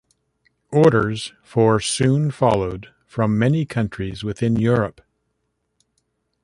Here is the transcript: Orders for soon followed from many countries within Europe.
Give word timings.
Orders 0.71 1.31
for 1.43 1.79
soon 1.79 2.31
followed 2.31 2.91
from 3.05 3.37
many 3.37 3.67
countries 3.67 4.23
within 4.23 4.55
Europe. 4.55 5.01